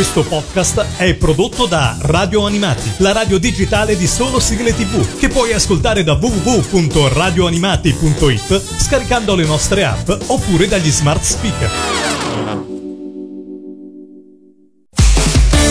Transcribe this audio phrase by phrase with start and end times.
[0.00, 5.28] Questo podcast è prodotto da Radio Animati, la radio digitale di solo sigle tv, che
[5.28, 11.70] puoi ascoltare da www.radioanimati.it scaricando le nostre app oppure dagli smart speaker.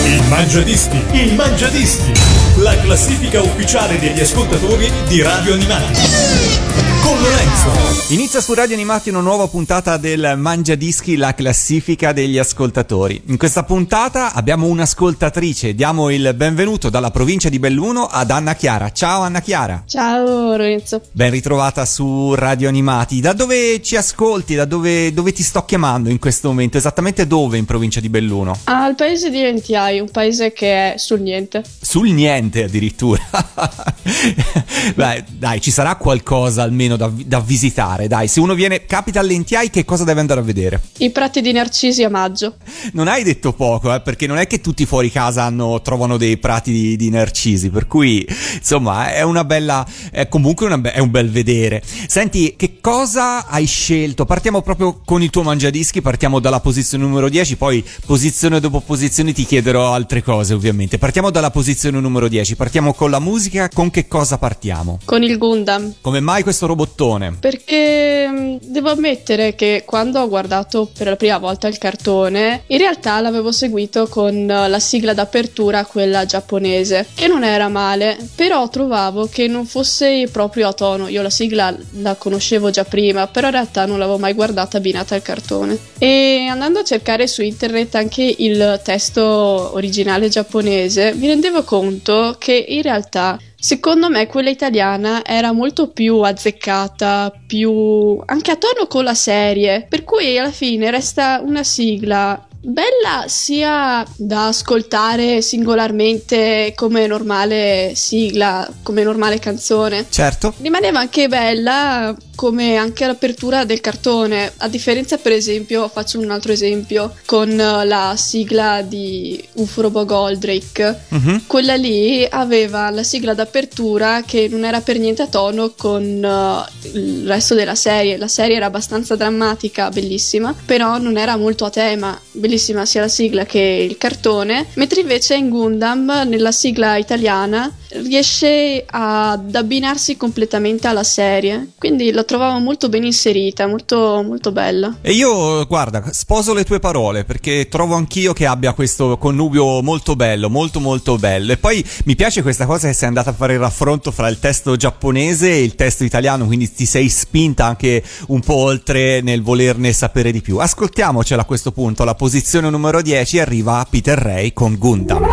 [0.04, 2.12] Il Mangiadischi, il Mangiadischi,
[2.58, 7.90] la classifica ufficiale degli ascoltatori di Radio Animati con Lorenzo.
[8.12, 13.22] Inizia su Radio Animati una nuova puntata del Mangia Dischi, la classifica degli ascoltatori.
[13.26, 18.90] In questa puntata abbiamo un'ascoltatrice, diamo il benvenuto dalla provincia di Belluno ad Anna Chiara.
[18.90, 19.84] Ciao Anna Chiara.
[19.86, 21.02] Ciao Lorenzo.
[21.12, 23.20] Ben ritrovata su Radio Animati.
[23.20, 24.54] Da dove ci ascolti?
[24.54, 26.78] Da dove, dove ti sto chiamando in questo momento?
[26.78, 28.58] Esattamente dove in provincia di Belluno?
[28.64, 31.62] Al paese di Lentiai, un paese che è sul niente.
[31.80, 33.22] Sul niente addirittura.
[34.96, 38.28] Beh, dai, ci sarà qualcosa almeno almeno da, da, visitare, dai.
[38.28, 40.80] Se uno viene, capita all'Entiai, che cosa deve andare a vedere?
[40.98, 42.56] I prati di Narcisi a maggio.
[42.92, 46.38] Non hai detto poco, eh, perché non è che tutti fuori casa hanno, trovano dei
[46.38, 50.98] prati di, di, Narcisi, per cui, insomma, è una bella, è comunque una be- è
[50.98, 51.82] un bel vedere.
[52.06, 54.24] Senti, che cosa hai scelto?
[54.24, 59.32] Partiamo proprio con il tuo mangiadischi, partiamo dalla posizione numero 10, poi posizione dopo posizione
[59.32, 60.98] ti chiederò altre cose, ovviamente.
[60.98, 64.98] Partiamo dalla posizione numero 10, partiamo con la musica, con che cosa partiamo?
[65.04, 65.94] Con il Gundam.
[66.00, 67.36] Come mai questo robot robottone?
[67.38, 72.78] Perché mm, devo ammettere che quando ho guardato per la prima volta il cartone, in
[72.78, 79.28] realtà l'avevo seguito con la sigla d'apertura, quella giapponese, che non era male, però trovavo
[79.30, 81.08] che non fosse proprio a tono.
[81.08, 85.14] Io la sigla la conoscevo già prima, però in realtà non l'avevo mai guardata abbinata
[85.14, 85.78] al cartone.
[85.98, 92.64] E andando a cercare su internet anche il testo originale giapponese, mi rendevo conto che
[92.68, 99.04] in realtà Secondo me quella italiana era molto più azzeccata, più anche a tono con
[99.04, 107.06] la serie, per cui alla fine resta una sigla bella sia da ascoltare singolarmente come
[107.06, 110.06] normale sigla, come normale canzone.
[110.08, 110.54] Certo.
[110.60, 116.52] Rimaneva anche bella come anche l'apertura del cartone, a differenza per esempio, faccio un altro
[116.52, 121.42] esempio, con la sigla di Uforobo Goldrake, uh-huh.
[121.46, 126.88] quella lì aveva la sigla d'apertura che non era per niente a tono con uh,
[126.96, 131.70] il resto della serie, la serie era abbastanza drammatica, bellissima, però non era molto a
[131.70, 137.70] tema, bellissima sia la sigla che il cartone, mentre invece in Gundam, nella sigla italiana,
[137.92, 144.96] riesce ad abbinarsi completamente alla serie, quindi l'ho trovavo molto ben inserita, molto, molto bella.
[145.00, 150.16] E io, guarda, sposo le tue parole perché trovo anch'io che abbia questo connubio molto
[150.16, 151.52] bello, molto molto bello.
[151.52, 154.38] E poi mi piace questa cosa che sei andata a fare il raffronto fra il
[154.38, 159.42] testo giapponese e il testo italiano, quindi ti sei spinta anche un po' oltre nel
[159.42, 160.58] volerne sapere di più.
[160.58, 165.24] Ascoltiamocela a questo punto, la posizione numero 10 arriva Peter Ray con Gundam.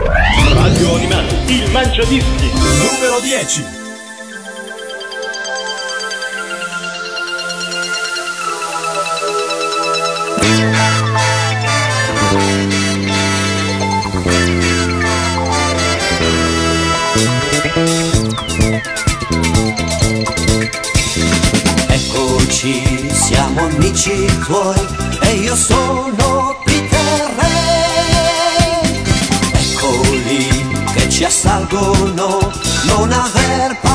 [0.53, 3.65] Radio Animati, il mangiadischi, numero 10.
[21.87, 24.75] Eccoci, siamo amici tuoi
[25.21, 26.66] e io sono
[31.17, 32.51] Eccoli che ci assalgono,
[32.85, 33.86] non aver paura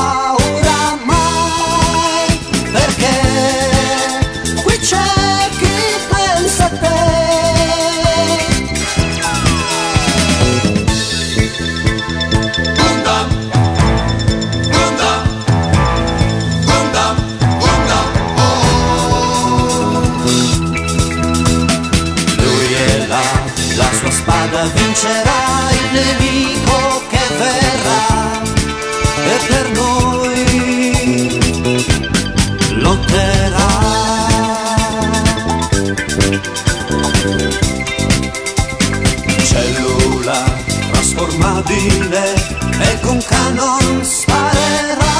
[41.73, 42.33] trasformabile
[42.79, 45.11] e con canon sparerà.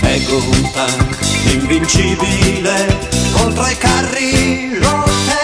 [0.00, 1.18] È un tank
[1.52, 2.98] invincibile
[3.32, 5.41] contro i carri lotterà.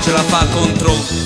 [0.00, 1.21] Ce la fa contro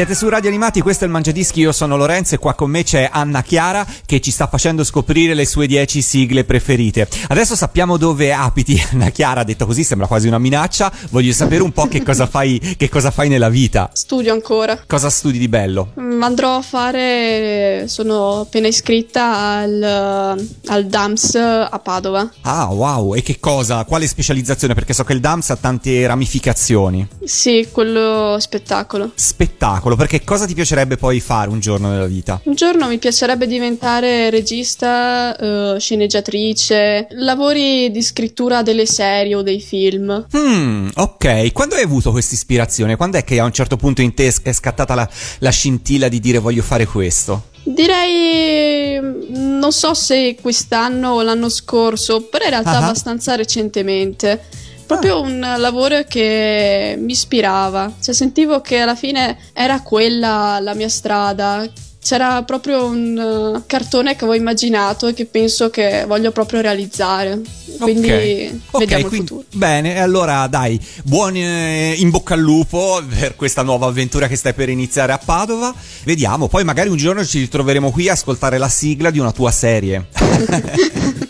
[0.00, 2.84] Siete su Radio Animati, questo è il Mangiadischi, io sono Lorenzo e qua con me
[2.84, 7.06] c'è Anna Chiara che ci sta facendo scoprire le sue 10 sigle preferite.
[7.28, 11.72] Adesso sappiamo dove abiti Anna Chiara, detto così sembra quasi una minaccia, voglio sapere un
[11.72, 13.90] po' che cosa fai, che cosa fai nella vita.
[13.92, 14.82] Studio ancora.
[14.86, 15.92] Cosa studi di bello?
[16.00, 22.26] Mm, Andrò a fare, sono appena iscritta al, al DAMS a Padova.
[22.40, 23.84] Ah, wow, e che cosa?
[23.84, 24.72] Quale specializzazione?
[24.72, 27.06] Perché so che il DAMS ha tante ramificazioni.
[27.22, 29.10] Sì, quello spettacolo.
[29.14, 32.40] Spettacolo, perché cosa ti piacerebbe poi fare un giorno nella vita?
[32.44, 39.60] Un giorno mi piacerebbe diventare regista, eh, sceneggiatrice, lavori di scrittura delle serie o dei
[39.60, 40.26] film.
[40.36, 41.52] Hmm, ok.
[41.52, 42.96] Quando hai avuto questa ispirazione?
[42.96, 45.08] Quando è che a un certo punto in te è scattata la,
[45.38, 47.48] la scintilla di dire voglio fare questo?
[47.62, 52.84] Direi, mm, non so se quest'anno o l'anno scorso, però in realtà Ah.
[52.84, 54.40] abbastanza recentemente.
[54.94, 60.88] Proprio un lavoro che mi ispirava, cioè sentivo che alla fine era quella la mia
[60.88, 61.64] strada.
[62.02, 67.38] C'era proprio un uh, cartone che avevo immaginato e che penso che voglio proprio realizzare.
[67.78, 68.60] Quindi Ok.
[68.70, 69.46] Ok, vediamo il quindi- futuro.
[69.52, 74.36] Bene, e allora dai, buon eh, in bocca al lupo per questa nuova avventura che
[74.36, 75.72] stai per iniziare a Padova.
[76.04, 79.50] Vediamo, poi magari un giorno ci ritroveremo qui a ascoltare la sigla di una tua
[79.50, 80.06] serie.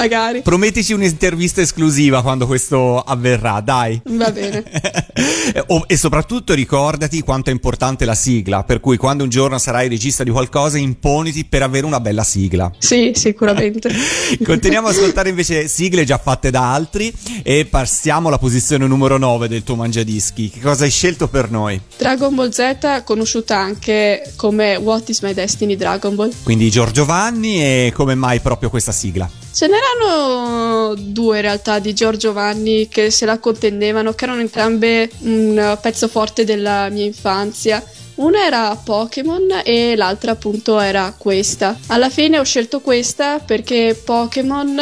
[0.00, 0.40] Magari.
[0.40, 4.00] Promettici un'intervista esclusiva quando questo avverrà, dai.
[4.04, 4.64] Va bene.
[5.66, 9.88] Oh, e soprattutto ricordati quanto è importante la sigla, per cui quando un giorno sarai
[9.88, 12.70] regista di qualcosa imponiti per avere una bella sigla.
[12.78, 13.90] Sì, sicuramente.
[14.42, 17.12] Continuiamo ad ascoltare invece sigle già fatte da altri
[17.42, 20.50] e passiamo alla posizione numero 9 del tuo mangiadischi.
[20.50, 21.80] Che cosa hai scelto per noi?
[21.96, 26.32] Dragon Ball Z, conosciuta anche come What is My Destiny Dragon Ball.
[26.42, 29.28] Quindi Giorgio Vanni e come mai proprio questa sigla?
[29.52, 35.10] Ce n'erano due in realtà di Giorgio Vanni che se la contendevano, che erano entrambe
[35.40, 37.82] un pezzo forte della mia infanzia.
[38.16, 41.78] Una era Pokémon e l'altra appunto era questa.
[41.86, 44.78] Alla fine ho scelto questa perché Pokémon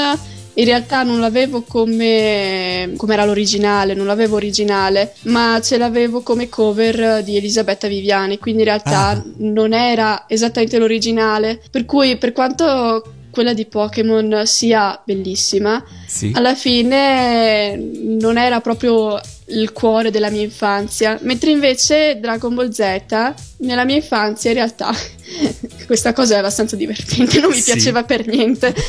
[0.55, 6.49] in realtà non l'avevo come, come era l'originale, non l'avevo originale, ma ce l'avevo come
[6.49, 9.25] cover di Elisabetta Viviani, quindi in realtà Ah.
[9.37, 11.63] non era esattamente l'originale.
[11.71, 16.33] Per cui per quanto quella di Pokémon sia bellissima, Sì.
[16.35, 23.33] alla fine non era proprio il cuore della mia infanzia, mentre invece Dragon Ball Z
[23.59, 24.93] nella mia infanzia in realtà
[25.87, 27.73] questa cosa è abbastanza divertente, non mi Sì.
[27.73, 28.75] piaceva per niente.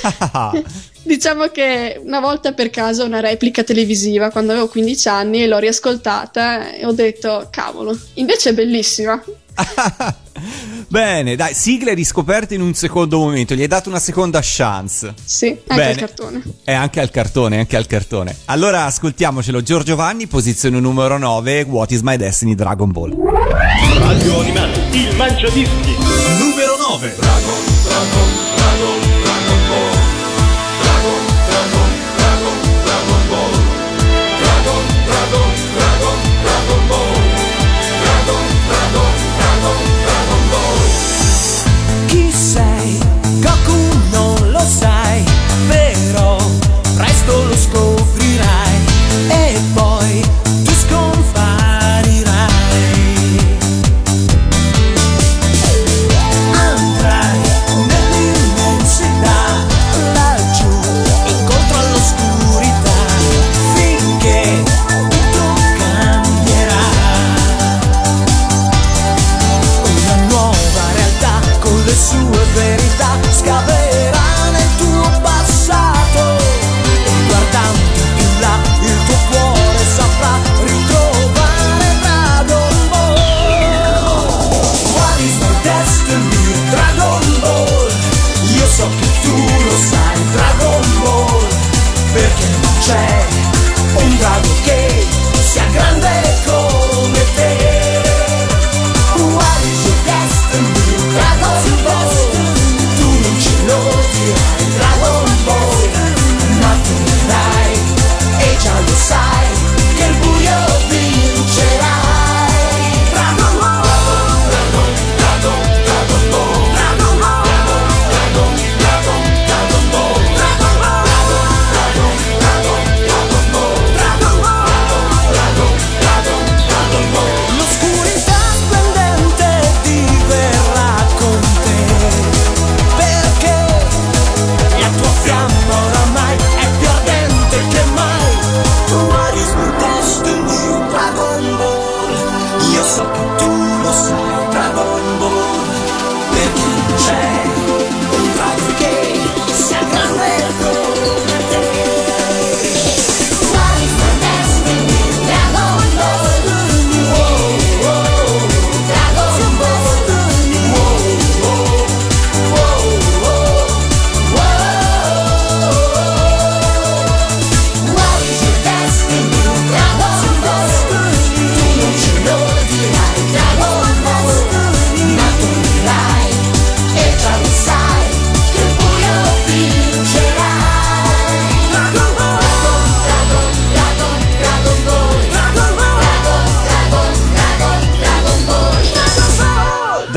[1.01, 6.73] Diciamo che una volta per caso una replica televisiva quando avevo 15 anni l'ho riascoltata
[6.73, 9.21] e ho detto cavolo, invece è bellissima.
[10.87, 15.13] Bene, dai, sigle riscoperte in un secondo momento, gli hai dato una seconda chance.
[15.23, 15.91] Sì, anche Bene.
[15.91, 16.41] il cartone.
[16.63, 18.35] E anche al cartone, anche al cartone.
[18.45, 23.15] Allora ascoltiamocelo, Giorgio Vanni, posizione numero 9, What is my destiny Dragon Ball.
[23.97, 25.95] Radio Animati, il Mangiadischi.
[26.39, 27.15] Numero 9.
[27.15, 28.58] Chi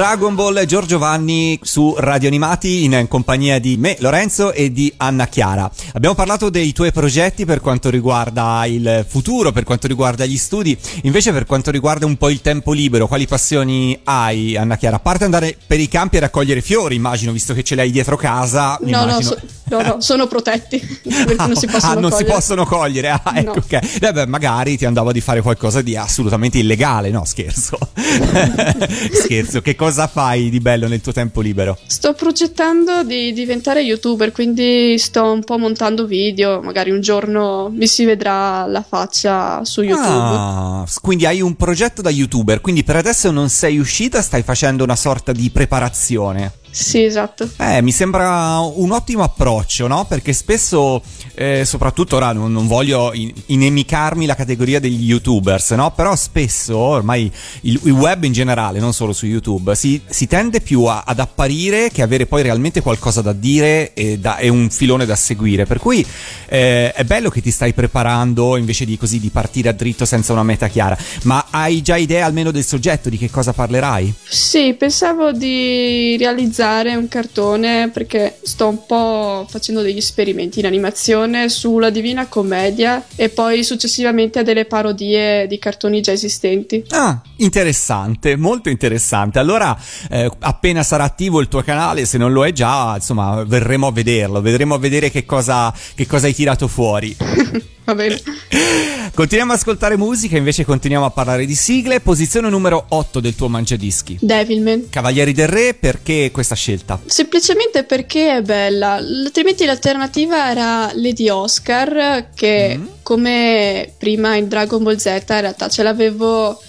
[0.02, 5.28] Dragon Ball Giorgio Vanni su Radio Animati in compagnia di me, Lorenzo e di Anna
[5.28, 5.70] Chiara.
[5.92, 10.76] Abbiamo parlato dei tuoi progetti per quanto riguarda il futuro, per quanto riguarda gli studi,
[11.02, 14.96] invece per quanto riguarda un po' il tempo libero, quali passioni hai Anna Chiara?
[14.96, 18.16] A parte andare per i campi e raccogliere fiori, immagino, visto che ce l'hai dietro
[18.16, 18.76] casa.
[18.80, 19.20] No, no, immagino...
[19.20, 19.40] so-
[19.80, 23.10] no, no, sono protetti, perché non si possono ah, non si possono cogliere.
[23.10, 23.62] Ah, ecco, No.
[23.64, 23.98] ok.
[24.00, 27.10] Vabbè, magari ti andava di fare qualcosa di assolutamente illegale.
[27.10, 27.78] No, scherzo.
[29.12, 29.60] scherzo.
[29.60, 31.78] Che cosa fai di bello nel tuo tempo libero?
[31.86, 37.86] Sto progettando di diventare youtuber, quindi sto un po' montando video, magari un giorno mi
[37.86, 40.08] si vedrà la faccia su YouTube.
[40.08, 42.60] Ah, quindi hai un progetto da youtuber.
[42.60, 46.52] Quindi per adesso non sei uscita, stai facendo una sorta di preparazione.
[46.74, 47.50] Sì, esatto.
[47.58, 50.06] Eh, mi sembra un ottimo approccio, no?
[50.06, 51.02] Perché spesso,
[51.34, 55.92] eh, soprattutto ora non, non voglio in- inimicarmi la categoria degli youtubers, no?
[55.92, 57.30] Però spesso, ormai
[57.62, 61.18] il, il web in generale, non solo su YouTube, si, si tende più a- ad
[61.18, 65.66] apparire che avere poi realmente qualcosa da dire e, da- e un filone da seguire.
[65.66, 66.04] Per cui
[66.48, 70.32] eh, è bello che ti stai preparando invece di così di partire a dritto senza
[70.32, 70.96] una meta chiara.
[71.24, 74.14] Ma hai già idea almeno del soggetto, di che cosa parlerai?
[74.26, 81.48] Sì, pensavo di realizzare un cartone perché sto un po' facendo degli esperimenti in animazione
[81.48, 86.84] sulla Divina Commedia e poi successivamente a delle parodie di cartoni già esistenti.
[86.90, 89.38] Ah, interessante, molto interessante.
[89.38, 89.76] Allora,
[90.10, 93.92] eh, appena sarà attivo il tuo canale, se non lo è già, insomma, verremo a
[93.92, 97.16] vederlo, vedremo a vedere che cosa, che cosa hai tirato fuori.
[97.84, 98.20] Va bene.
[99.14, 102.00] Continuiamo ad ascoltare musica, invece continuiamo a parlare di sigle.
[102.00, 104.18] Posizione numero 8 del tuo mangiadischi.
[104.20, 104.88] Devilman.
[104.88, 107.00] Cavalieri del Re, perché questa scelta?
[107.06, 112.86] Semplicemente perché è bella, altrimenti l'alternativa era Lady Oscar, che Mm.
[113.02, 116.60] come prima in Dragon Ball Z in realtà ce l'avevo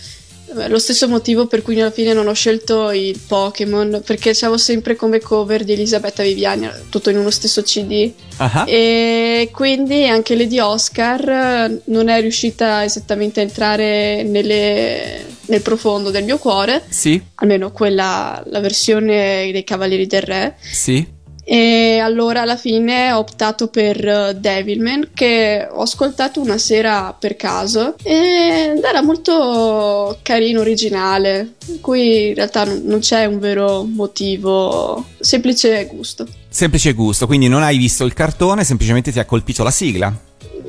[0.67, 4.95] lo stesso motivo per cui alla fine non ho scelto il Pokémon, perché c'avevo sempre
[4.95, 8.11] come cover di Elisabetta Viviani, tutto in uno stesso CD.
[8.37, 15.61] Ah, E quindi anche Lady Oscar eh, non è riuscita esattamente a entrare nelle- nel
[15.61, 20.55] profondo del mio cuore, Sì, almeno quella, la versione dei Cavalieri del Re.
[20.71, 21.05] sì.
[21.43, 27.35] E allora alla fine ho optato per eh, Devilman che ho ascoltato una sera per
[27.35, 33.83] caso ed era molto carino, originale, in cui in realtà non non c'è un vero
[33.83, 36.27] motivo, semplice gusto.
[36.47, 40.15] Semplice gusto, quindi non hai visto il cartone, semplicemente ti ha colpito la sigla.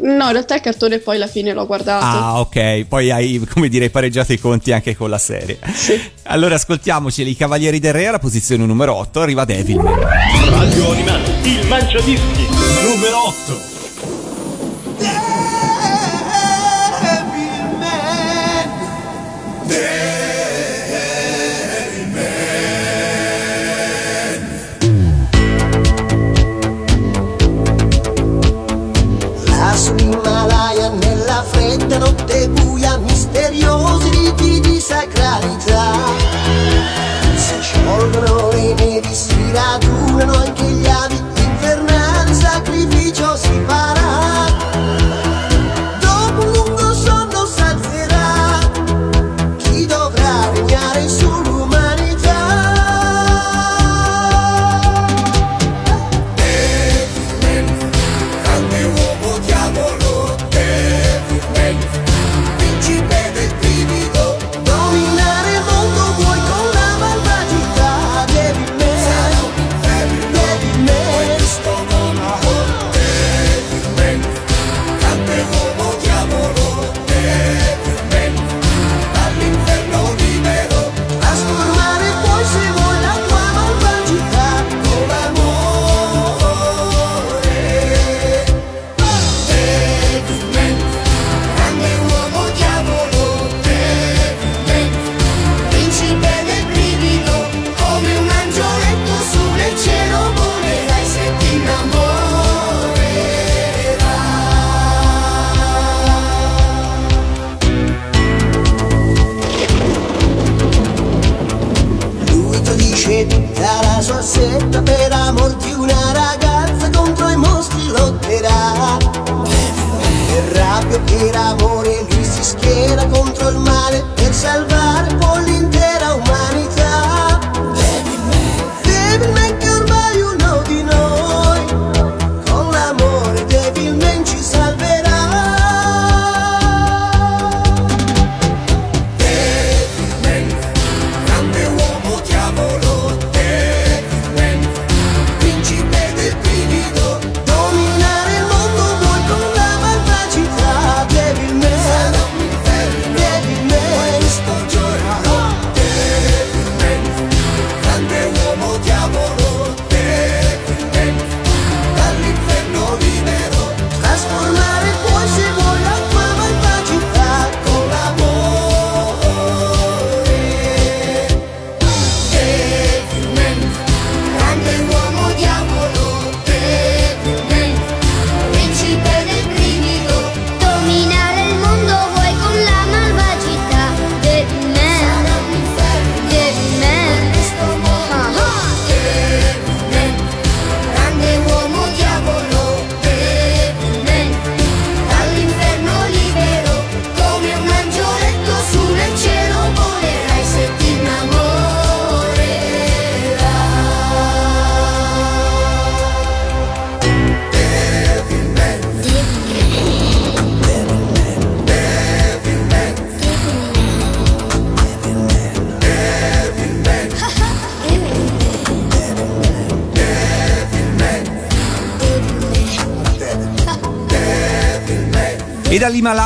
[0.00, 2.04] No, in realtà il cartone poi alla fine l'ho guardato.
[2.04, 2.84] Ah, ok.
[2.84, 5.58] Poi hai, come dire, pareggiato i conti anche con la serie.
[5.74, 6.00] Sì.
[6.24, 9.20] Allora ascoltiamoci i Cavalieri del Re alla posizione numero 8.
[9.20, 10.00] Arriva Devilman.
[10.48, 12.46] Radio Animati, il mangiadischi
[12.82, 13.74] numero 8.
[31.44, 35.92] Fredda notte buia misteriosi riti di sacralità.
[37.36, 41.24] Si sciolgono le nevi si radunano anche gli abiti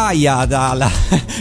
[0.08, 0.90] dall'Himalaya, dalla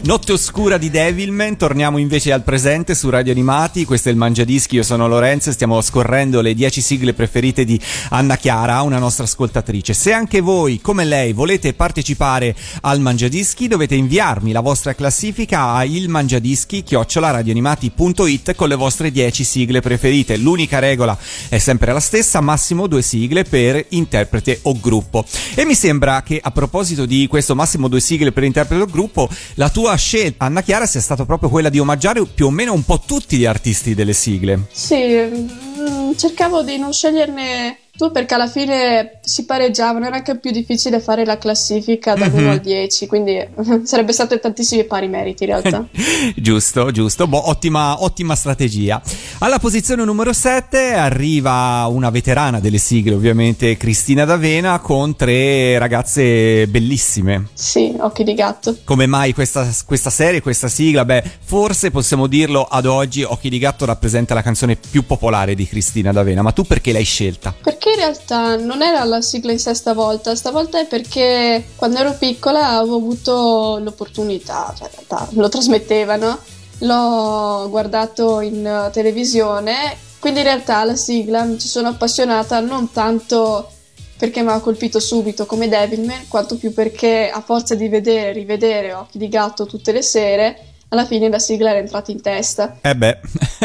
[0.08, 3.84] notte oscura di Devilman, torniamo invece al presente su Radio Animati.
[3.84, 7.78] Questo è il Mangiadischi, io sono Lorenzo e stiamo scorrendo le 10 sigle preferite di
[8.12, 9.94] Anna Chiara, una nostra ascoltatrice.
[9.94, 15.84] Se anche voi, come lei, volete partecipare al Mangiadischi, dovete inviarmi la vostra classifica a
[15.84, 20.38] ilmangiadischi-radioanimati.it con le vostre 10 sigle preferite.
[20.38, 21.18] L'unica regola
[21.50, 25.26] è sempre la stessa, massimo due sigle per interprete o gruppo.
[25.54, 29.28] E mi sembra che a proposito di questo massimo due sigle per interprete o gruppo,
[29.56, 32.84] la tua scelta, Anna Chiara, sia stata proprio quella di omaggiare più o meno un
[32.84, 34.68] po' tutti gli artisti delle sigle.
[34.72, 40.52] Sì, mm, cercavo di non sceglierne tu perché alla fine si pareggiavano, era anche più
[40.52, 43.44] difficile fare la classifica da 1 al 10, quindi
[43.84, 45.86] sarebbe stato tantissimi pari meriti in realtà.
[46.36, 49.02] giusto, giusto, boh, ottima, ottima strategia.
[49.40, 56.68] Alla posizione numero 7 arriva una veterana delle sigle, ovviamente Cristina D'Avena, con tre ragazze
[56.68, 57.48] bellissime.
[57.54, 58.78] Sì, occhi di gatto.
[58.84, 61.04] Come mai questa, questa serie, questa sigla?
[61.04, 65.68] Beh, forse possiamo dirlo ad oggi, Occhi di gatto rappresenta la canzone più popolare di
[65.68, 67.54] Cristina D'Avena, ma tu perché l'hai scelta?
[67.60, 72.16] Perché in realtà non era la sigla in sé stavolta, stavolta è perché quando ero
[72.18, 76.40] piccola avevo avuto l'opportunità, cioè in realtà lo trasmettevano,
[76.80, 82.92] l'ho guardato in eh, televisione, quindi in realtà la sigla mi ci sono appassionata non
[82.92, 83.70] tanto
[84.18, 88.94] perché mi ha colpito subito come Devilman, quanto più perché a forza di vedere rivedere
[88.94, 92.78] Occhi di gatto tutte le sere, alla fine la sigla era entrata in testa.
[92.82, 93.20] Eh beh,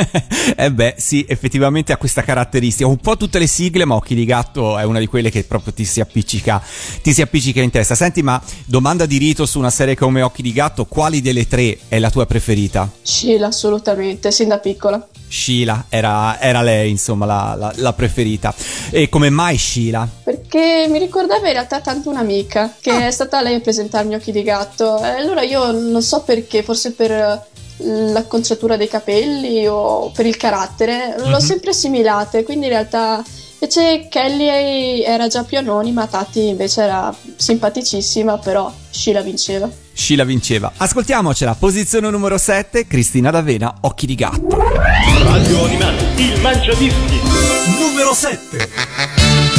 [0.57, 2.89] eh beh, sì, effettivamente ha questa caratteristica.
[2.89, 5.73] Un po' tutte le sigle, ma Occhi di Gatto è una di quelle che proprio
[5.73, 6.61] ti si appiccica,
[7.01, 7.95] ti si appiccica in testa.
[7.95, 11.79] Senti, ma domanda di rito su una serie come Occhi di Gatto, quali delle tre
[11.87, 12.91] è la tua preferita?
[13.03, 15.07] Sheila, assolutamente, sin da piccola.
[15.29, 18.53] Sheila era, era lei, insomma, la, la, la, preferita.
[18.91, 20.07] E come mai Sheila?
[20.53, 23.07] Perché mi ricordava in realtà tanto un'amica, che ah.
[23.07, 25.03] è stata lei a presentarmi Occhi di Gatto.
[25.03, 27.47] E allora io non so perché, forse per
[27.79, 31.31] l'acconciatura dei capelli o per il carattere, mm-hmm.
[31.31, 33.25] l'ho sempre assimilate, quindi in realtà
[33.61, 39.71] invece Kelly era già più anonima, Tati invece era simpaticissima, però Sheila vinceva.
[39.95, 40.71] Sheila vinceva.
[40.77, 44.55] Ascoltiamocela, posizione numero 7, Cristina D'Avena, Occhi di gatto.
[45.23, 47.21] Radio Animati, il mangiadischi,
[47.79, 49.52] numero 7.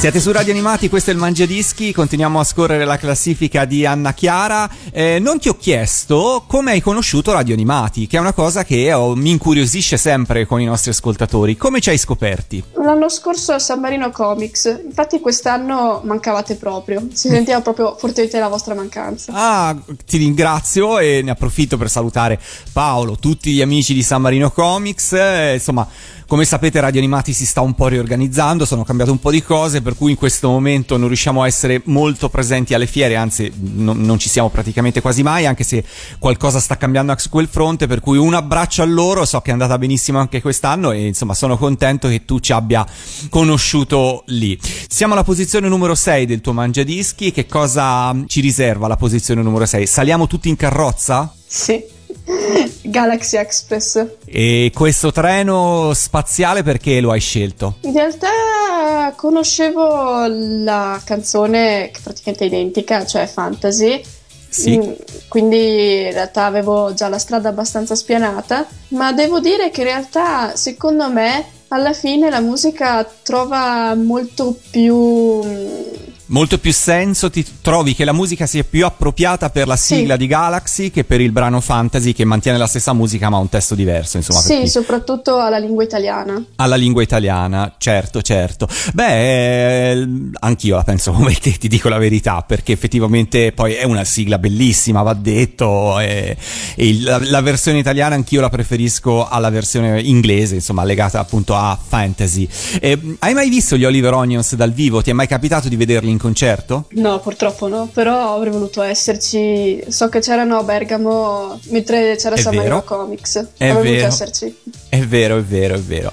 [0.00, 4.14] Siete su Radio Animati, questo è il Mangiadischi, continuiamo a scorrere la classifica di Anna
[4.14, 4.66] Chiara.
[4.90, 8.94] Eh, non ti ho chiesto come hai conosciuto Radio Animati, che è una cosa che
[8.94, 11.54] oh, mi incuriosisce sempre con i nostri ascoltatori.
[11.58, 12.64] Come ci hai scoperti?
[12.82, 18.48] L'anno scorso a San Marino Comics, infatti quest'anno mancavate proprio, si sentiva proprio fortemente la
[18.48, 19.32] vostra mancanza.
[19.34, 22.40] Ah, ti ringrazio e ne approfitto per salutare
[22.72, 25.86] Paolo, tutti gli amici di San Marino Comics, eh, insomma...
[26.30, 29.82] Come sapete Radio Animati si sta un po' riorganizzando, sono cambiate un po' di cose,
[29.82, 34.00] per cui in questo momento non riusciamo a essere molto presenti alle fiere, anzi non,
[34.02, 35.82] non ci siamo praticamente quasi mai, anche se
[36.20, 39.52] qualcosa sta cambiando su quel fronte, per cui un abbraccio a loro, so che è
[39.52, 42.86] andata benissimo anche quest'anno e insomma sono contento che tu ci abbia
[43.28, 44.56] conosciuto lì.
[44.88, 49.66] Siamo alla posizione numero 6 del tuo mangiadischi, che cosa ci riserva la posizione numero
[49.66, 49.84] 6?
[49.84, 51.34] Saliamo tutti in carrozza?
[51.44, 51.98] Sì.
[52.82, 54.06] Galaxy Express.
[54.24, 57.76] E questo treno spaziale perché lo hai scelto?
[57.82, 64.02] In realtà conoscevo la canzone che è praticamente identica, cioè Fantasy.
[64.48, 64.78] Sì.
[64.78, 64.92] Mm,
[65.28, 70.56] Quindi in realtà avevo già la strada abbastanza spianata, ma devo dire che in realtà
[70.56, 75.99] secondo me alla fine la musica trova molto più mm,
[76.32, 79.96] Molto più senso, ti trovi che la musica sia più appropriata per la Sì.
[79.96, 83.40] sigla di Galaxy che per il brano fantasy che mantiene la stessa musica ma ha
[83.40, 86.40] un testo diverso, insomma, sì, chi- soprattutto alla lingua italiana.
[86.56, 88.68] alla lingua italiana, certo, certo.
[88.94, 93.82] Beh, eh, anch'io la penso come te, ti dico la verità, perché effettivamente poi è
[93.82, 96.36] una sigla bellissima, va detto, e,
[96.76, 101.56] e il- la, la versione italiana anch'io la preferisco alla versione inglese, insomma, legata appunto
[101.56, 102.48] a fantasy.
[102.80, 105.02] Eh, hai mai visto gli Oliver Onions dal vivo?
[105.02, 106.84] Ti è mai capitato di vederli in concerto?
[106.90, 109.82] No, purtroppo no, però avrei voluto esserci.
[109.88, 112.62] So che c'erano a Bergamo mentre c'era È San vero.
[112.62, 113.46] Marino Comics.
[113.56, 114.06] È avrei vero.
[114.06, 114.56] voluto esserci.
[114.88, 116.12] È vero, è vero, è vero.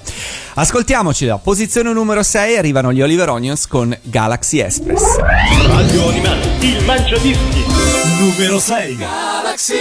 [0.54, 1.38] Ascoltiamocela.
[1.38, 5.16] Posizione numero 6 arrivano gli Oliver Onions con Galaxy Express.
[5.18, 7.64] Radio Animati, il Mangiadischi.
[8.18, 8.96] Numero 6.
[8.96, 9.74] Galaxy,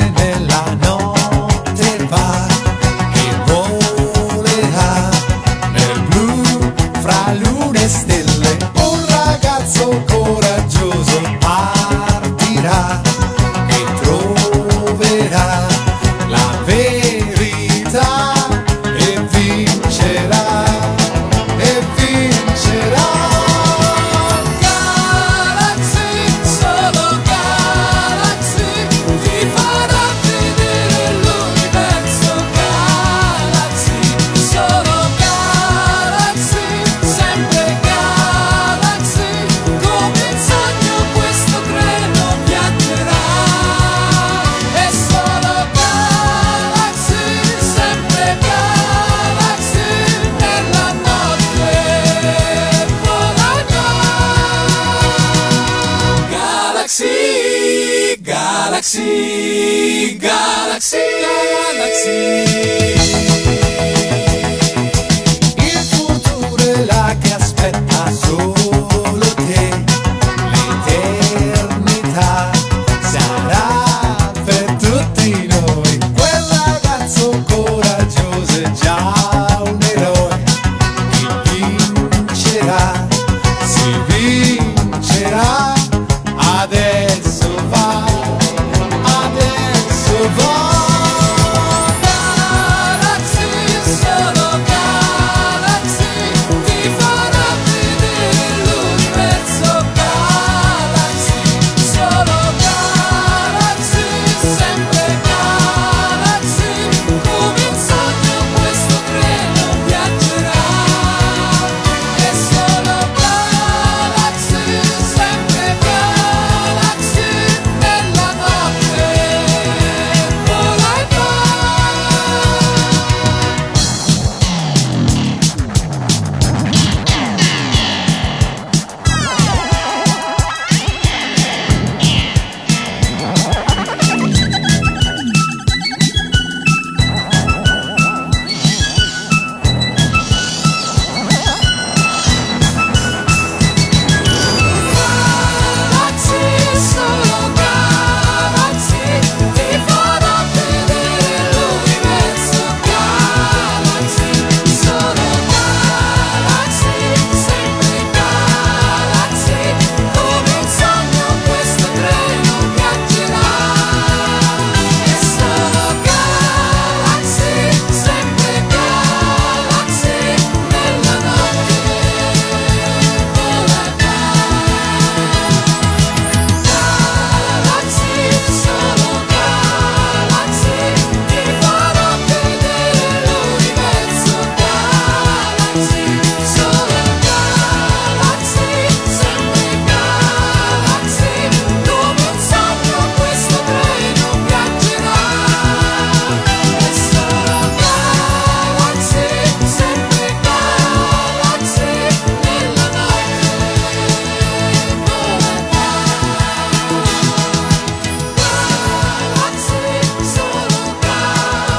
[62.07, 62.46] Galaxy.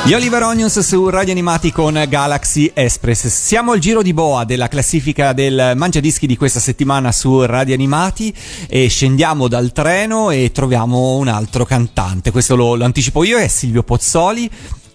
[0.07, 3.27] Gli Oliver Onions su Radio Animati con Galaxy Express.
[3.27, 8.33] Siamo al giro di boa della classifica del Mangiadischi di questa settimana su Radio Animati
[8.69, 12.31] e scendiamo dal treno e troviamo un altro cantante.
[12.31, 14.49] Questo lo, lo anticipo io, è Silvio Pozzoli.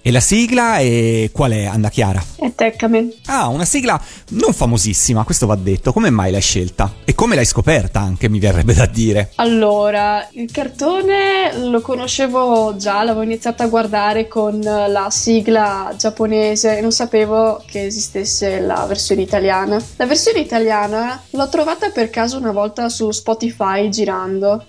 [0.05, 2.21] E la sigla è qual è, Anna Chiara?
[2.35, 3.13] È Teccamen.
[3.27, 5.93] Ah, una sigla non famosissima, questo va detto.
[5.93, 6.93] Come mai l'hai scelta?
[7.05, 9.31] E come l'hai scoperta anche, mi verrebbe da dire.
[9.37, 16.81] Allora, il cartone lo conoscevo già, l'avevo iniziato a guardare con la sigla giapponese e
[16.81, 19.81] non sapevo che esistesse la versione italiana.
[19.95, 24.67] La versione italiana l'ho trovata per caso una volta su Spotify girando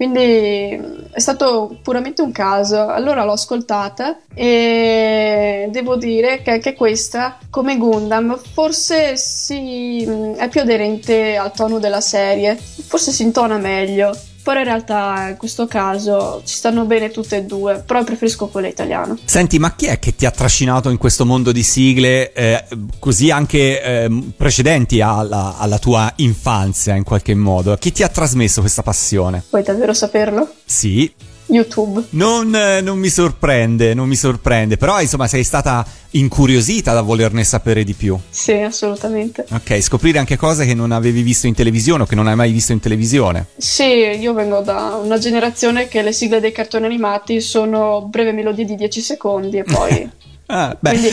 [0.00, 2.88] quindi è stato puramente un caso.
[2.88, 10.02] Allora l'ho ascoltata e devo dire che anche questa, come Gundam, forse si,
[10.38, 14.18] è più aderente al tono della serie, forse si intona meglio.
[14.42, 18.68] Però in realtà in questo caso ci stanno bene tutte e due, però preferisco quella
[18.68, 19.16] italiana.
[19.24, 22.64] Senti, ma chi è che ti ha trascinato in questo mondo di sigle eh,
[22.98, 27.76] così anche eh, precedenti alla, alla, tua infanzia in qualche modo?
[27.76, 29.44] Chi ti ha trasmesso questa passione?
[29.50, 30.54] Vuoi davvero saperlo?
[30.64, 31.12] Sì.
[31.54, 32.04] YouTube.
[32.10, 37.44] Non, eh, non, mi sorprende, non mi sorprende, però insomma sei stata incuriosita da volerne
[37.44, 38.18] sapere di più.
[38.28, 39.46] Sì, assolutamente.
[39.50, 42.52] Ok, scoprire anche cose che non avevi visto in televisione o che non hai mai
[42.52, 43.46] visto in televisione.
[43.56, 48.64] Sì, io vengo da una generazione che le sigle dei cartoni animati sono breve melodie
[48.64, 50.10] di 10 secondi e poi...
[50.52, 51.08] Ah, Quindi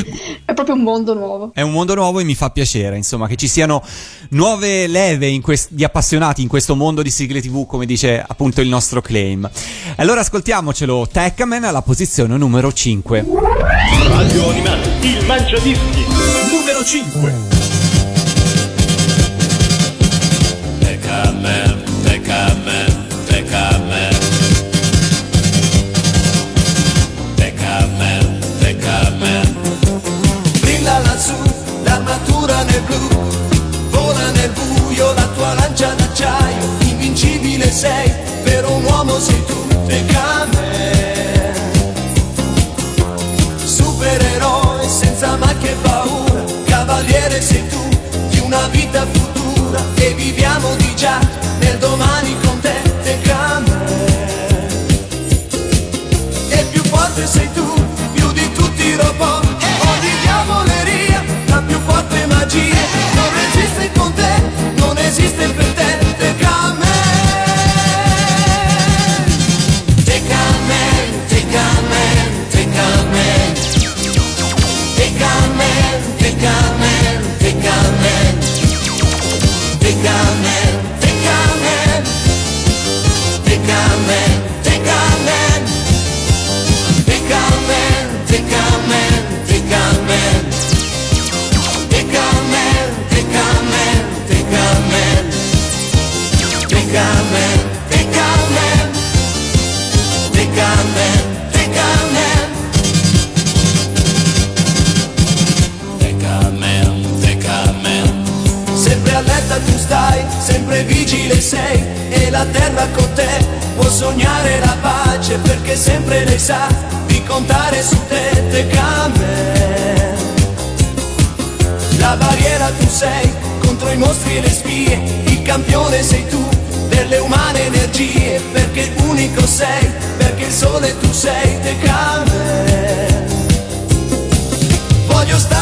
[0.46, 1.52] è proprio un mondo nuovo.
[1.54, 3.84] È un mondo nuovo e mi fa piacere, insomma, che ci siano
[4.30, 8.68] nuove leve quest- di appassionati in questo mondo di sigle TV, come dice appunto il
[8.68, 9.48] nostro claim.
[9.98, 13.26] Allora ascoltiamocelo, Techman alla posizione numero 5.
[14.08, 16.06] Radio Animati, il mangiadischi,
[16.52, 17.57] numero 5.
[39.18, 41.54] Vero un uomo sei tu, Decamer.
[43.64, 47.90] Supereroe senza macchie paura, cavaliere sei tu,
[48.30, 51.20] di una vita futura, e viviamo di già,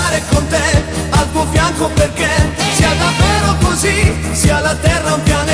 [0.05, 2.29] stare con te al tuo fianco perché
[2.73, 5.44] sia davvero così, sia la terra un pianeta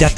[0.00, 0.08] E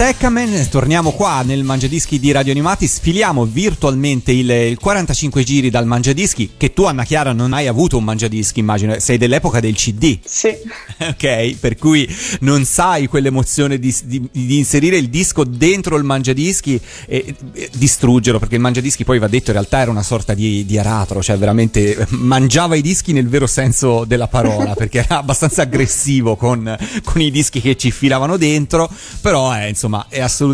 [0.63, 5.71] da Teccamen torniamo qua nel Mangiadischi di Radio Animati, sfiliamo virtualmente il, il 45 giri
[5.71, 9.75] dal Mangiadischi, che tu Anna Chiara non hai avuto un Mangiadischi immagino, sei dell'epoca del
[9.75, 10.49] CD, Sì.
[10.99, 11.57] ok?
[11.59, 12.09] Per cui
[12.41, 18.39] non sai quell'emozione di, di- di inserire il disco dentro il Mangiadischi e, e distruggerlo,
[18.39, 21.37] perché il Mangiadischi poi va detto in realtà era una sorta di, di aratro, cioè
[21.37, 27.21] veramente mangiava i dischi nel vero senso della parola, perché era abbastanza aggressivo con, con
[27.21, 28.89] i dischi che ci filavano dentro,
[29.21, 30.52] però è, insomma è assolutamente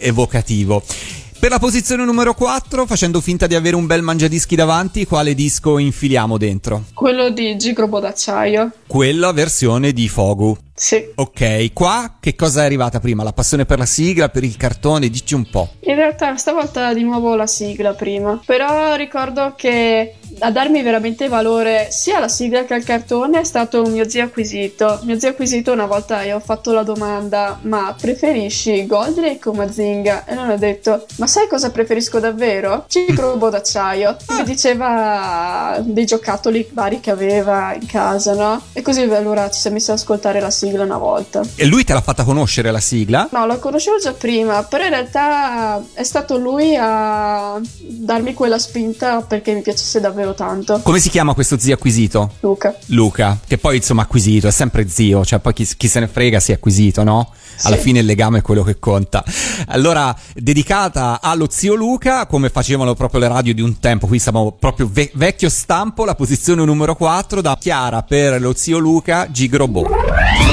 [0.00, 0.82] evocativo.
[1.40, 5.78] Per la posizione numero 4, facendo finta di avere un bel mangiadischi davanti, quale disco
[5.78, 6.84] infiliamo dentro?
[6.92, 8.70] Quello di Gigrobo d'acciaio.
[8.86, 10.54] Quella versione di Fogu.
[10.74, 11.02] Sì.
[11.14, 13.22] Ok, qua che cosa è arrivata prima?
[13.22, 15.08] La passione per la sigla, per il cartone?
[15.08, 15.70] Dici un po'.
[15.84, 21.88] In realtà stavolta di nuovo la sigla prima, però ricordo che a darmi veramente valore
[21.90, 25.00] sia alla sigla che al cartone è stato mio zio acquisito.
[25.02, 30.24] Mio zio acquisito una volta gli ho fatto la domanda ma preferisci Goldrake o Mazinga?
[30.26, 32.84] E non ho detto ma sai cosa preferisco davvero?
[32.88, 34.16] Cicrobo d'acciaio.
[34.28, 38.62] E mi diceva dei giocattoli vari che aveva in casa, no?
[38.72, 41.42] E così allora ci siamo messi ad ascoltare la sigla una volta.
[41.54, 43.28] E lui te l'ha fatta conoscere la sigla?
[43.32, 49.22] No, lo conoscevo già prima, però in realtà è stato lui a darmi quella spinta
[49.22, 50.80] perché mi piacesse davvero tanto.
[50.82, 52.32] Come si chiama questo zio acquisito?
[52.40, 52.74] Luca.
[52.86, 56.38] Luca, che poi insomma acquisito, è sempre zio, cioè poi chi, chi se ne frega
[56.40, 57.32] si è acquisito, no?
[57.62, 57.82] Alla Sì.
[57.82, 59.24] fine il legame è quello che conta.
[59.68, 64.52] Allora, dedicata allo zio Luca, come facevano proprio le radio di un tempo, qui siamo
[64.52, 69.84] proprio ve- vecchio stampo, la posizione numero 4 da Chiara per lo zio Luca Gigrobò.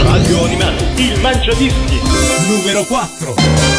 [0.02, 2.00] Radio Animati, il Mangiadischi.
[2.48, 3.77] Numero 4.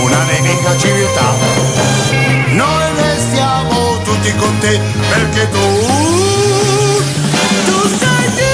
[0.02, 1.34] una nemica civiltà,
[2.52, 5.58] noi restiamo tutti con te perché tu,
[7.66, 8.46] tu sei Dio.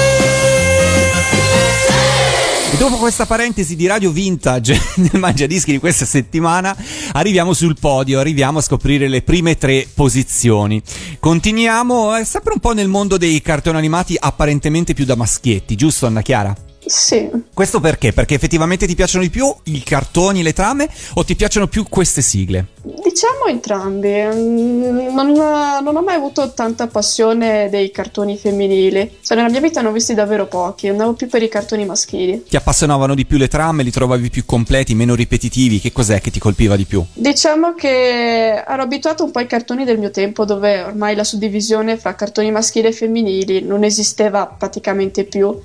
[2.73, 6.75] E dopo questa parentesi di radio vintage nel Mangiadischi di questa settimana,
[7.13, 10.81] arriviamo sul podio, arriviamo a scoprire le prime tre posizioni.
[11.19, 16.05] Continuiamo eh, sempre un po' nel mondo dei cartoni animati apparentemente più da maschietti, giusto
[16.05, 16.64] Anna Chiara?
[16.85, 17.29] Sì.
[17.53, 18.13] Questo perché?
[18.13, 22.21] Perché effettivamente ti piacciono di più i cartoni, le trame o ti piacciono più queste
[22.21, 22.67] sigle?
[22.83, 24.09] Diciamo entrambi.
[24.09, 29.17] Mm, Non, non ho mai avuto tanta passione dei cartoni femminili.
[29.21, 30.87] Cioè, nella mia vita ne ho visti davvero pochi.
[30.89, 32.43] Andavo più per i cartoni maschili.
[32.47, 35.79] Ti appassionavano di più le trame, li trovavi più completi, meno ripetitivi?
[35.79, 37.03] Che cos'è che ti colpiva di più?
[37.13, 41.97] Diciamo che ero abituato un po' ai cartoni del mio tempo, dove ormai la suddivisione
[41.97, 45.57] fra cartoni maschili e femminili non esisteva praticamente più.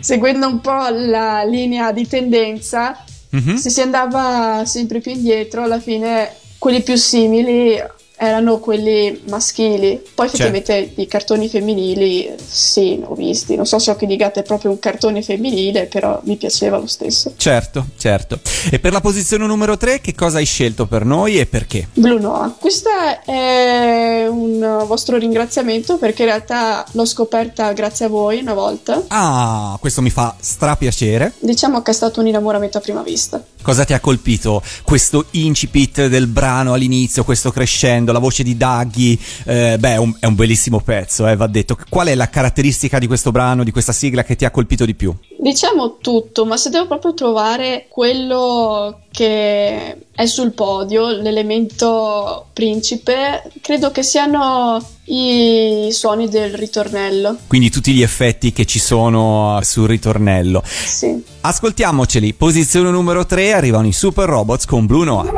[0.00, 3.56] Seguendo un po' la linea di tendenza, Mhm.
[3.56, 7.78] se si andava sempre più indietro, alla fine quelli più simili
[8.18, 10.02] erano quelli maschili.
[10.14, 13.54] Poi effettivamente i cartoni femminili, sì, ho visti.
[13.54, 16.86] Non so se Occhi di Gatto è proprio un cartone femminile, però mi piaceva lo
[16.86, 17.32] stesso.
[17.36, 18.40] Certo, certo.
[18.70, 21.88] E per la posizione numero 3 che cosa hai scelto per noi e perché?
[21.94, 22.56] Blue Noah.
[22.58, 22.88] Questo
[23.24, 29.04] è un vostro ringraziamento perché in realtà l'ho scoperta grazie a voi una volta.
[29.08, 31.34] Ah, questo mi fa strapiacere.
[31.38, 33.42] Diciamo che è stato un innamoramento a prima vista.
[33.68, 34.62] Cosa ti ha colpito?
[34.82, 40.24] Questo incipit del brano all'inizio, questo crescendo, la voce di Daggy, eh, beh, un, è
[40.24, 41.76] un bellissimo pezzo, eh, va detto.
[41.86, 44.94] Qual è la caratteristica di questo brano, di questa sigla che ti ha colpito di
[44.94, 45.14] più?
[45.40, 53.92] Diciamo tutto, ma se devo proprio trovare quello che è sul podio, l'elemento principe, credo
[53.92, 57.36] che siano i suoni del ritornello.
[57.46, 60.60] Quindi tutti gli effetti che ci sono sul ritornello.
[60.64, 61.22] Sì.
[61.42, 62.34] Ascoltiamoceli.
[62.34, 65.30] Posizione numero 3 arrivano i Super Robots con Blue Noah.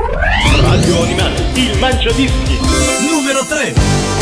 [0.63, 2.59] Radio Animati, il mangiadischi.
[3.07, 4.20] Numero 3.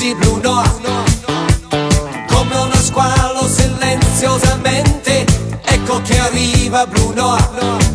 [0.00, 0.70] Immensi blu noir.
[2.26, 5.26] Come uno squalo silenziosamente,
[5.62, 7.89] ecco che arriva blu noir.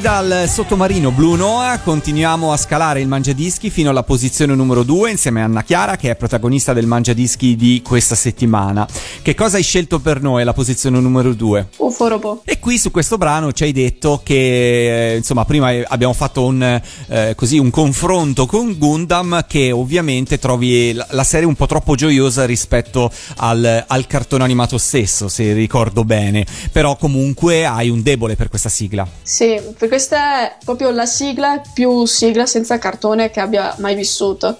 [0.00, 5.40] Dal sottomarino Blue Noah continuiamo a scalare il Mangiadischi fino alla posizione numero 2 insieme
[5.40, 8.86] a Anna Chiara che è protagonista del Mangiadischi di questa settimana.
[9.22, 11.68] Che cosa hai scelto per noi la posizione numero 2?
[11.78, 12.40] UFO Robot.
[12.44, 16.44] E qui su questo brano ci hai detto che, eh, insomma, prima eh, abbiamo fatto
[16.44, 21.94] un, eh, così, un confronto con Gundam che ovviamente trovi la, serie un po' troppo
[21.94, 26.46] gioiosa rispetto al, al cartone animato stesso, se ricordo bene.
[26.70, 29.06] Però comunque hai un debole per questa sigla.
[29.22, 29.58] Sì,
[29.88, 34.58] questa è proprio la sigla più sigla senza cartone che abbia mai vissuto.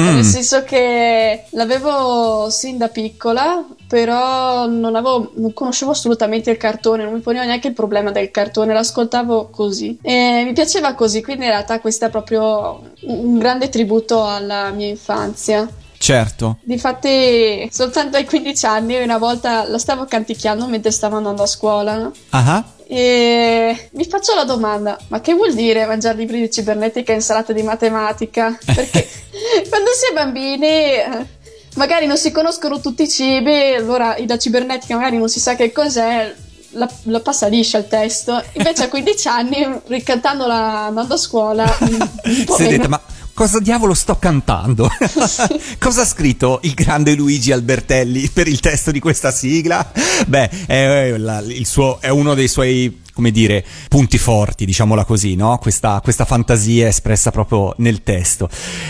[0.00, 0.14] Mm.
[0.14, 7.02] Nel senso che l'avevo sin da piccola, però non, avevo, non conoscevo assolutamente il cartone,
[7.02, 9.98] non mi ponevo neanche il problema del cartone, l'ascoltavo così.
[10.00, 14.86] E mi piaceva così, quindi in realtà questo è proprio un grande tributo alla mia
[14.86, 15.68] infanzia.
[15.98, 16.58] Certo.
[16.62, 21.96] Difatti, soltanto ai 15 anni, una volta la stavo canticchiando mentre stavo andando a scuola,
[21.96, 22.12] no?
[22.30, 27.16] Ah, E mi faccio la domanda: ma che vuol dire mangiare libri di cibernetica e
[27.16, 28.58] insalata di matematica?
[28.64, 29.06] Perché
[29.68, 30.66] quando si è bambini.
[30.66, 31.36] eh,
[31.74, 35.70] Magari non si conoscono tutti i cibi, allora la cibernetica magari non si sa che
[35.70, 36.34] cos'è,
[36.70, 38.42] la, la passa liscia il testo.
[38.54, 42.76] Invece a 15 anni, ricantandola andando a scuola, un po' si è meno.
[42.78, 43.00] detta, ma
[43.38, 44.90] cosa diavolo sto cantando?
[45.78, 49.92] cosa ha scritto il grande Luigi Albertelli per il testo di questa sigla?
[50.26, 55.36] Beh, è, la- il suo- è uno dei suoi, come dire, punti forti, diciamola così,
[55.36, 55.56] no?
[55.58, 58.48] Questa, questa fantasia espressa proprio nel testo.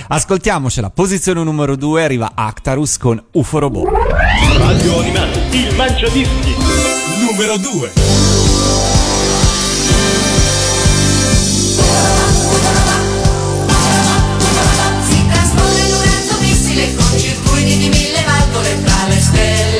[0.08, 0.88] Ascoltiamocela.
[0.88, 3.86] Posizione numero 2 arriva Actarus con UFO Robot.
[4.56, 6.54] Radio Animati, il mangiadischi.
[7.20, 8.57] Numero 2.
[16.68, 19.77] Missile con circuiti di mille valvole tra le stelle,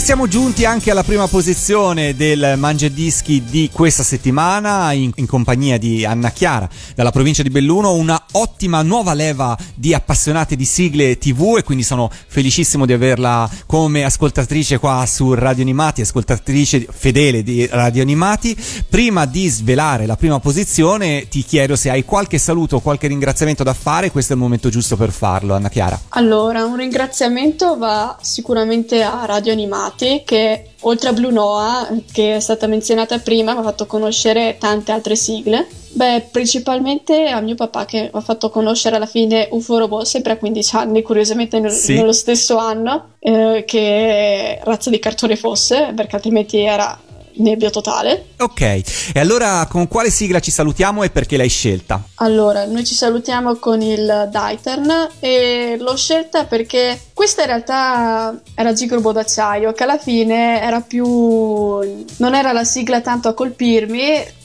[0.00, 6.06] siamo giunti anche alla prima posizione del Mangiadischi di questa settimana in, in compagnia di
[6.06, 11.56] Anna Chiara dalla provincia di Belluno, una ottima nuova leva di appassionati di sigle TV
[11.58, 17.66] e quindi sono felicissimo di averla come ascoltatrice qua su Radio Animati, ascoltatrice fedele di
[17.70, 18.56] Radio Animati.
[18.88, 23.62] Prima di svelare la prima posizione ti chiedo se hai qualche saluto o qualche ringraziamento
[23.62, 26.00] da fare, questo è il momento giusto per farlo, Anna Chiara.
[26.10, 29.88] Allora, un ringraziamento va sicuramente a Radio Animati
[30.24, 34.92] che oltre a Blue Noah, che è stata menzionata prima, mi ha fatto conoscere tante
[34.92, 35.66] altre sigle.
[35.92, 40.32] Beh, principalmente a mio papà che mi ha fatto conoscere alla fine UFO Robot sempre
[40.32, 41.94] a 15 anni, curiosamente Sì.
[41.94, 46.98] nello stesso anno, eh, che razza di cartone fosse, perché altrimenti era
[47.34, 48.26] nebbia totale.
[48.38, 52.02] Ok, e allora con quale sigla ci salutiamo e perché l'hai scelta?
[52.16, 58.72] Allora, noi ci salutiamo con il Daitern e l'ho scelta perché questa in realtà era
[58.72, 61.06] Gigrobo d'acciaio, che alla fine era più...
[61.06, 64.38] non era la sigla tanto a colpirmi,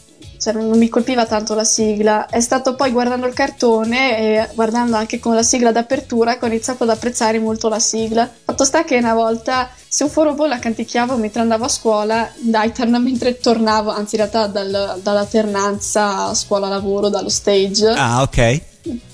[0.52, 2.28] cioè, non mi colpiva tanto la sigla.
[2.28, 6.48] È stato poi guardando il cartone e guardando anche con la sigla d'apertura che ho
[6.48, 8.30] iniziato ad apprezzare molto la sigla.
[8.44, 12.92] Fatto sta che una volta se un foro la canticchiavo mentre andavo a scuola, Daitan
[13.02, 18.62] mentre tornavo, anzi in realtà dal- dall'alternanza scuola-lavoro, dallo stage Ah, ok.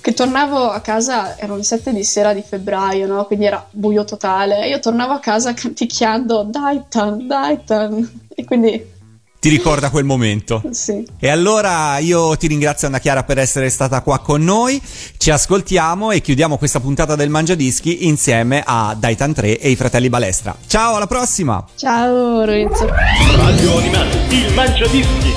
[0.02, 3.26] che tornavo a casa, erano le 7 di sera di febbraio, no?
[3.26, 4.68] Quindi era buio totale.
[4.68, 8.20] Io tornavo a casa canticchiando Daitan, Daitan.
[8.36, 9.00] E quindi,
[9.42, 10.62] Ti ricorda quel momento.
[10.70, 11.04] sì.
[11.20, 14.80] E allora io ti ringrazio Anna Chiara per essere stata qua con noi.
[15.18, 20.10] Ci ascoltiamo e chiudiamo questa puntata del Mangiadischi insieme a Daitan 3 e i fratelli
[20.10, 20.56] Balestra.
[20.68, 21.66] Ciao, alla prossima!
[21.76, 22.86] Ciao Lorenzo.
[22.86, 25.34] Radio Animati, il Mangiadischi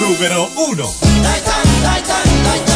[0.00, 0.94] numero 1.
[1.22, 2.42] Daitan, Daitan, Daitan.
[2.42, 2.75] Daitan,